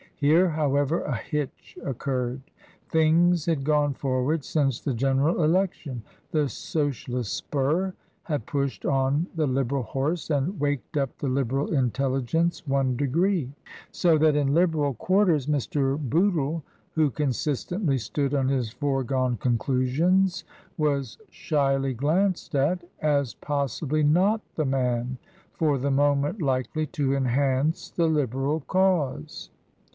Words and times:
Here, 0.15 0.49
however, 0.49 1.01
a 1.01 1.15
hitch 1.15 1.77
occurred. 1.83 2.41
Things 2.89 3.45
had 3.45 3.63
gone 3.63 3.93
forward 3.93 4.43
since 4.43 4.79
the 4.79 4.93
General 4.95 5.43
Election; 5.43 6.03
the 6.31 6.47
Socialist 6.49 7.33
spur 7.35 7.93
had 8.23 8.45
pushed 8.47 8.83
on 8.85 9.27
the 9.35 9.47
Liberal 9.47 9.81
horse 9.81 10.29
and 10.29 10.59
waked 10.59 10.97
up 10.97 11.15
the 11.17 11.27
Liberal 11.27 11.71
intelligence 11.73 12.67
one 12.67 12.95
degree; 12.95 13.51
so 13.91 14.17
that 14.17 14.35
in 14.35 14.53
Liberal 14.55 14.93
quarters 14.95 15.45
Mr. 15.47 15.97
Bootle, 15.97 16.63
who 16.93 17.09
consistently 17.09 17.97
stood 17.97 18.33
on 18.35 18.47
his 18.47 18.69
foregone 18.71 19.37
conclusions, 19.37 20.43
was 20.77 21.17
shyly 21.29 21.93
glanced 21.93 22.53
at, 22.55 22.83
as 23.01 23.35
possibly 23.35 24.03
not 24.03 24.41
the 24.55 24.65
man 24.65 25.17
for 25.53 25.77
the 25.77 25.91
moment 25.91 26.41
likely 26.41 26.85
to 26.87 27.15
enhance 27.15 27.89
the 27.91 28.07
Liberal 28.07 28.61
cause. 28.61 29.49